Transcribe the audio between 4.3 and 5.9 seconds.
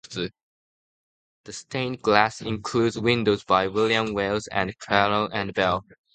and Clayton and Bell.